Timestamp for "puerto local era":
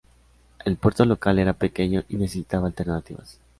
0.77-1.53